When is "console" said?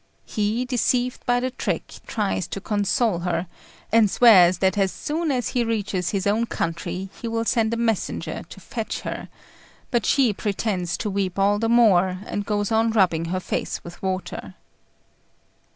2.59-3.19